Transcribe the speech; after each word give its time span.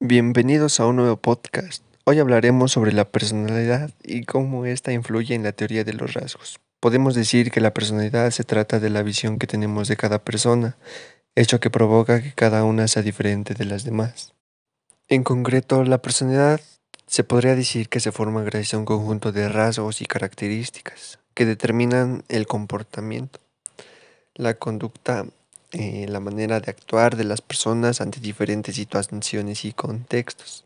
Bienvenidos 0.00 0.78
a 0.78 0.86
un 0.86 0.96
nuevo 0.96 1.16
podcast. 1.16 1.82
Hoy 2.04 2.20
hablaremos 2.20 2.70
sobre 2.70 2.92
la 2.92 3.10
personalidad 3.10 3.90
y 4.04 4.24
cómo 4.24 4.64
ésta 4.64 4.92
influye 4.92 5.34
en 5.34 5.42
la 5.42 5.52
teoría 5.52 5.82
de 5.82 5.94
los 5.94 6.14
rasgos. 6.14 6.60
Podemos 6.80 7.14
decir 7.14 7.50
que 7.50 7.60
la 7.60 7.74
personalidad 7.74 8.30
se 8.30 8.44
trata 8.44 8.78
de 8.78 8.90
la 8.90 9.02
visión 9.02 9.38
que 9.38 9.48
tenemos 9.48 9.88
de 9.88 9.96
cada 9.96 10.22
persona, 10.22 10.76
hecho 11.34 11.58
que 11.58 11.70
provoca 11.70 12.22
que 12.22 12.32
cada 12.32 12.62
una 12.62 12.86
sea 12.86 13.02
diferente 13.02 13.54
de 13.54 13.64
las 13.64 13.82
demás. 13.82 14.34
En 15.08 15.24
concreto, 15.24 15.82
la 15.82 16.02
personalidad 16.02 16.60
se 17.06 17.24
podría 17.24 17.56
decir 17.56 17.88
que 17.88 18.00
se 18.00 18.12
forma 18.12 18.42
gracias 18.42 18.74
a 18.74 18.78
un 18.78 18.84
conjunto 18.84 19.32
de 19.32 19.48
rasgos 19.48 20.00
y 20.02 20.06
características 20.06 21.18
que 21.34 21.46
determinan 21.46 22.22
el 22.28 22.46
comportamiento, 22.46 23.40
la 24.36 24.54
conducta, 24.54 25.26
eh, 25.72 26.06
la 26.08 26.20
manera 26.20 26.60
de 26.60 26.70
actuar 26.70 27.16
de 27.16 27.24
las 27.24 27.40
personas 27.40 28.00
ante 28.00 28.20
diferentes 28.20 28.76
situaciones 28.76 29.64
y 29.64 29.72
contextos. 29.72 30.64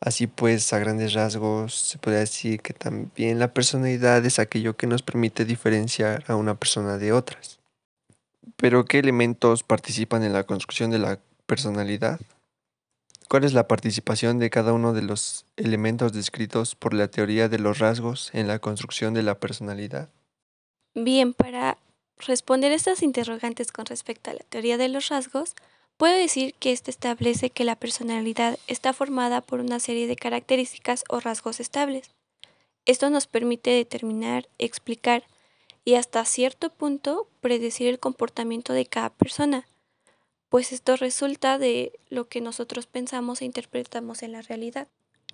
Así 0.00 0.26
pues, 0.26 0.72
a 0.72 0.78
grandes 0.78 1.14
rasgos, 1.14 1.74
se 1.74 1.98
podría 1.98 2.20
decir 2.20 2.60
que 2.60 2.74
también 2.74 3.38
la 3.38 3.52
personalidad 3.52 4.24
es 4.24 4.38
aquello 4.38 4.76
que 4.76 4.86
nos 4.86 5.02
permite 5.02 5.44
diferenciar 5.44 6.24
a 6.28 6.36
una 6.36 6.54
persona 6.54 6.98
de 6.98 7.12
otras. 7.12 7.60
Pero, 8.56 8.84
¿qué 8.84 8.98
elementos 8.98 9.62
participan 9.62 10.22
en 10.22 10.32
la 10.32 10.44
construcción 10.44 10.90
de 10.90 10.98
la 10.98 11.18
personalidad? 11.46 12.20
¿Cuál 13.28 13.44
es 13.44 13.54
la 13.54 13.66
participación 13.66 14.38
de 14.38 14.50
cada 14.50 14.72
uno 14.72 14.92
de 14.92 15.02
los 15.02 15.46
elementos 15.56 16.12
descritos 16.12 16.74
por 16.74 16.94
la 16.94 17.08
teoría 17.08 17.48
de 17.48 17.58
los 17.58 17.78
rasgos 17.78 18.30
en 18.34 18.46
la 18.46 18.60
construcción 18.60 19.14
de 19.14 19.22
la 19.22 19.40
personalidad? 19.40 20.08
Bien, 20.94 21.34
para 21.34 21.76
responder 22.18 22.72
estas 22.72 23.02
interrogantes 23.02 23.72
con 23.72 23.86
respecto 23.86 24.30
a 24.30 24.34
la 24.34 24.44
teoría 24.48 24.76
de 24.78 24.88
los 24.88 25.08
rasgos, 25.08 25.54
puedo 25.96 26.14
decir 26.16 26.54
que 26.54 26.72
éste 26.72 26.90
establece 26.90 27.50
que 27.50 27.64
la 27.64 27.76
personalidad 27.76 28.58
está 28.66 28.92
formada 28.92 29.40
por 29.40 29.60
una 29.60 29.80
serie 29.80 30.06
de 30.06 30.16
características 30.16 31.04
o 31.08 31.20
rasgos 31.20 31.60
estables. 31.60 32.10
Esto 32.84 33.10
nos 33.10 33.26
permite 33.26 33.70
determinar, 33.70 34.48
explicar 34.58 35.24
y 35.84 35.94
hasta 35.94 36.24
cierto 36.24 36.70
punto 36.70 37.28
predecir 37.40 37.88
el 37.88 37.98
comportamiento 37.98 38.72
de 38.72 38.86
cada 38.86 39.10
persona 39.10 39.66
pues 40.48 40.72
esto 40.72 40.96
resulta 40.96 41.58
de 41.58 41.92
lo 42.08 42.28
que 42.28 42.40
nosotros 42.40 42.86
pensamos 42.86 43.42
e 43.42 43.44
interpretamos 43.44 44.22
en 44.22 44.32
la 44.32 44.42
realidad. 44.42 44.88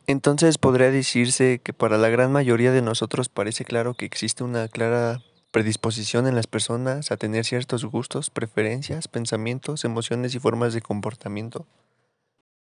Entonces 0.07 0.59
podría 0.59 0.91
decirse 0.91 1.61
que 1.63 1.73
para 1.73 1.97
la 1.97 2.09
gran 2.09 2.33
mayoría 2.33 2.73
de 2.73 2.83
nosotros 2.83 3.29
parece 3.29 3.65
claro 3.65 3.95
que 3.95 4.05
existe 4.05 4.43
una 4.43 4.69
clara 4.69 5.23
predisposición 5.53 6.27
en 6.27 6.35
las 6.35 6.49
personas 6.49 7.13
a 7.13 7.17
tener 7.17 7.45
ciertos 7.45 7.85
gustos, 7.85 8.31
preferencias, 8.31 9.07
pensamientos, 9.07 9.85
emociones 9.85 10.35
y 10.35 10.41
formas 10.41 10.75
de 10.75 10.83
comportamiento. 10.83 11.65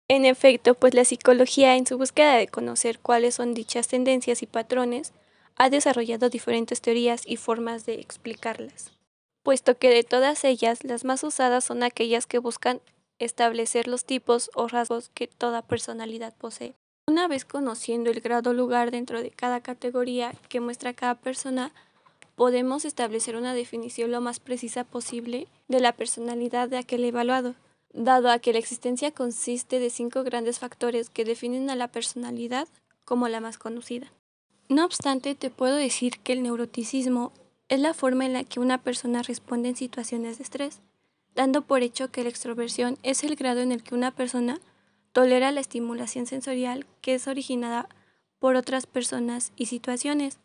En 0.09 0.25
efecto, 0.25 0.73
pues 0.73 0.93
la 0.93 1.05
psicología 1.05 1.77
en 1.77 1.87
su 1.87 1.97
búsqueda 1.97 2.35
de 2.35 2.49
conocer 2.49 2.99
cuáles 2.99 3.35
son 3.35 3.53
dichas 3.53 3.87
tendencias 3.87 4.43
y 4.43 4.47
patrones, 4.47 5.13
ha 5.55 5.69
desarrollado 5.69 6.29
diferentes 6.29 6.81
teorías 6.81 7.21
y 7.25 7.37
formas 7.37 7.85
de 7.85 7.93
explicarlas 7.93 8.91
puesto 9.49 9.79
que 9.79 9.89
de 9.89 10.03
todas 10.03 10.43
ellas 10.43 10.83
las 10.83 11.05
más 11.05 11.23
usadas 11.23 11.63
son 11.63 11.81
aquellas 11.81 12.27
que 12.27 12.37
buscan 12.37 12.81
establecer 13.17 13.87
los 13.87 14.05
tipos 14.05 14.51
o 14.53 14.67
rasgos 14.67 15.09
que 15.09 15.25
toda 15.25 15.63
personalidad 15.63 16.35
posee. 16.37 16.75
Una 17.07 17.27
vez 17.27 17.45
conociendo 17.45 18.11
el 18.11 18.21
grado 18.21 18.53
lugar 18.53 18.91
dentro 18.91 19.21
de 19.21 19.31
cada 19.31 19.61
categoría 19.61 20.33
que 20.47 20.59
muestra 20.59 20.93
cada 20.93 21.15
persona, 21.15 21.71
podemos 22.39 22.85
establecer 22.85 23.35
una 23.35 23.53
definición 23.53 24.11
lo 24.11 24.21
más 24.21 24.39
precisa 24.39 24.85
posible 24.85 25.49
de 25.67 25.81
la 25.81 25.91
personalidad 25.91 26.69
de 26.69 26.77
aquel 26.77 27.03
evaluado, 27.03 27.55
dado 27.91 28.31
a 28.31 28.39
que 28.39 28.53
la 28.53 28.59
existencia 28.59 29.11
consiste 29.11 29.81
de 29.81 29.89
cinco 29.89 30.23
grandes 30.23 30.57
factores 30.57 31.09
que 31.09 31.25
definen 31.25 31.69
a 31.69 31.75
la 31.75 31.89
personalidad 31.89 32.69
como 33.03 33.27
la 33.27 33.41
más 33.41 33.57
conocida. 33.57 34.13
No 34.69 34.85
obstante, 34.85 35.35
te 35.35 35.49
puedo 35.49 35.75
decir 35.75 36.19
que 36.23 36.31
el 36.31 36.41
neuroticismo 36.41 37.33
es 37.67 37.81
la 37.81 37.93
forma 37.93 38.25
en 38.25 38.31
la 38.31 38.45
que 38.45 38.61
una 38.61 38.77
persona 38.77 39.21
responde 39.21 39.67
en 39.67 39.75
situaciones 39.75 40.37
de 40.37 40.45
estrés, 40.45 40.79
dando 41.35 41.63
por 41.63 41.83
hecho 41.83 42.09
que 42.09 42.23
la 42.23 42.29
extroversión 42.29 42.97
es 43.03 43.25
el 43.25 43.35
grado 43.35 43.59
en 43.59 43.73
el 43.73 43.83
que 43.83 43.95
una 43.95 44.11
persona 44.11 44.61
tolera 45.11 45.51
la 45.51 45.59
estimulación 45.59 46.25
sensorial 46.25 46.85
que 47.01 47.15
es 47.15 47.27
originada 47.27 47.89
por 48.39 48.55
otras 48.55 48.87
personas 48.87 49.51
y 49.57 49.65
situaciones, 49.65 50.39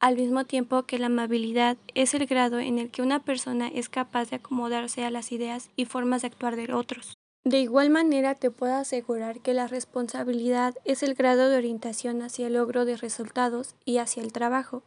al 0.00 0.16
mismo 0.16 0.44
tiempo 0.44 0.82
que 0.82 0.98
la 0.98 1.06
amabilidad 1.06 1.76
es 1.94 2.14
el 2.14 2.26
grado 2.26 2.58
en 2.58 2.78
el 2.78 2.90
que 2.90 3.02
una 3.02 3.20
persona 3.20 3.68
es 3.68 3.88
capaz 3.88 4.30
de 4.30 4.36
acomodarse 4.36 5.04
a 5.04 5.10
las 5.10 5.32
ideas 5.32 5.70
y 5.76 5.86
formas 5.86 6.22
de 6.22 6.28
actuar 6.28 6.56
de 6.56 6.72
otros. 6.72 7.16
De 7.44 7.60
igual 7.60 7.90
manera 7.90 8.34
te 8.34 8.50
puedo 8.50 8.74
asegurar 8.74 9.40
que 9.40 9.54
la 9.54 9.68
responsabilidad 9.68 10.74
es 10.84 11.02
el 11.02 11.14
grado 11.14 11.48
de 11.48 11.56
orientación 11.56 12.22
hacia 12.22 12.48
el 12.48 12.54
logro 12.54 12.84
de 12.84 12.96
resultados 12.96 13.74
y 13.84 13.98
hacia 13.98 14.22
el 14.22 14.32
trabajo. 14.32 14.82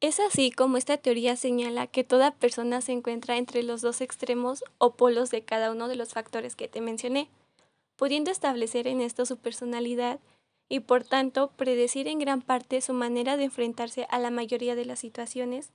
Es 0.00 0.20
así 0.20 0.50
como 0.50 0.76
esta 0.76 0.98
teoría 0.98 1.34
señala 1.34 1.86
que 1.86 2.04
toda 2.04 2.32
persona 2.32 2.82
se 2.82 2.92
encuentra 2.92 3.38
entre 3.38 3.62
los 3.62 3.80
dos 3.80 4.02
extremos 4.02 4.62
o 4.76 4.90
polos 4.96 5.30
de 5.30 5.44
cada 5.44 5.70
uno 5.70 5.88
de 5.88 5.96
los 5.96 6.10
factores 6.10 6.56
que 6.56 6.68
te 6.68 6.82
mencioné, 6.82 7.30
pudiendo 7.96 8.30
establecer 8.30 8.86
en 8.86 9.00
esto 9.00 9.24
su 9.24 9.38
personalidad 9.38 10.20
y 10.68 10.80
por 10.80 11.04
tanto 11.04 11.50
predecir 11.52 12.08
en 12.08 12.18
gran 12.18 12.42
parte 12.42 12.80
su 12.80 12.92
manera 12.92 13.36
de 13.36 13.44
enfrentarse 13.44 14.06
a 14.10 14.18
la 14.18 14.30
mayoría 14.30 14.74
de 14.74 14.84
las 14.84 14.98
situaciones 14.98 15.70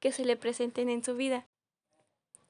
que 0.00 0.12
se 0.12 0.24
le 0.24 0.36
presenten 0.36 0.90
en 0.90 1.02
su 1.02 1.16
vida. 1.16 1.46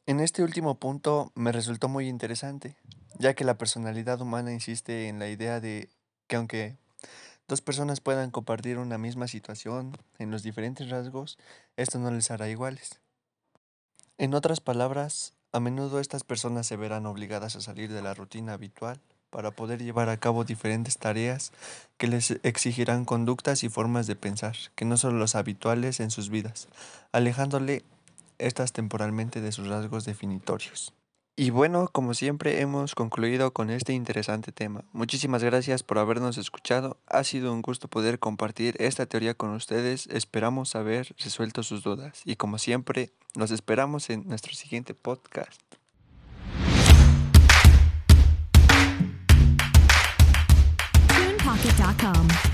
En 0.06 0.20
este 0.20 0.42
último 0.42 0.74
punto 0.74 1.32
me 1.34 1.52
resultó 1.52 1.88
muy 1.88 2.08
interesante, 2.08 2.76
ya 3.18 3.34
que 3.34 3.44
la 3.44 3.56
personalidad 3.56 4.20
humana 4.20 4.52
insiste 4.52 5.08
en 5.08 5.18
la 5.18 5.28
idea 5.28 5.60
de 5.60 5.88
que 6.26 6.36
aunque 6.36 6.76
dos 7.48 7.60
personas 7.60 8.00
puedan 8.00 8.30
compartir 8.30 8.78
una 8.78 8.98
misma 8.98 9.28
situación 9.28 9.96
en 10.18 10.30
los 10.30 10.42
diferentes 10.42 10.90
rasgos, 10.90 11.38
esto 11.76 11.98
no 11.98 12.10
les 12.10 12.30
hará 12.30 12.48
iguales. 12.48 13.00
En 14.18 14.34
otras 14.34 14.60
palabras, 14.60 15.34
a 15.52 15.60
menudo 15.60 16.00
estas 16.00 16.24
personas 16.24 16.66
se 16.66 16.76
verán 16.76 17.06
obligadas 17.06 17.56
a 17.56 17.60
salir 17.60 17.92
de 17.92 18.02
la 18.02 18.14
rutina 18.14 18.52
habitual 18.52 19.00
para 19.34 19.50
poder 19.50 19.82
llevar 19.82 20.10
a 20.10 20.16
cabo 20.16 20.44
diferentes 20.44 20.96
tareas 20.96 21.50
que 21.96 22.06
les 22.06 22.38
exigirán 22.44 23.04
conductas 23.04 23.64
y 23.64 23.68
formas 23.68 24.06
de 24.06 24.14
pensar 24.14 24.54
que 24.76 24.84
no 24.84 24.96
son 24.96 25.18
los 25.18 25.34
habituales 25.34 25.98
en 25.98 26.12
sus 26.12 26.30
vidas, 26.30 26.68
alejándole 27.10 27.82
estas 28.38 28.72
temporalmente 28.72 29.40
de 29.40 29.50
sus 29.50 29.66
rasgos 29.66 30.04
definitorios. 30.04 30.94
Y 31.34 31.50
bueno, 31.50 31.88
como 31.90 32.14
siempre 32.14 32.60
hemos 32.60 32.94
concluido 32.94 33.52
con 33.52 33.70
este 33.70 33.92
interesante 33.92 34.52
tema. 34.52 34.84
Muchísimas 34.92 35.42
gracias 35.42 35.82
por 35.82 35.98
habernos 35.98 36.38
escuchado. 36.38 36.96
Ha 37.08 37.24
sido 37.24 37.52
un 37.52 37.60
gusto 37.60 37.88
poder 37.88 38.20
compartir 38.20 38.76
esta 38.78 39.06
teoría 39.06 39.34
con 39.34 39.50
ustedes. 39.50 40.06
Esperamos 40.06 40.76
haber 40.76 41.12
resuelto 41.18 41.64
sus 41.64 41.82
dudas. 41.82 42.22
Y 42.24 42.36
como 42.36 42.58
siempre, 42.58 43.10
nos 43.34 43.50
esperamos 43.50 44.10
en 44.10 44.28
nuestro 44.28 44.54
siguiente 44.54 44.94
podcast. 44.94 45.60
Inc.com. 51.76 52.53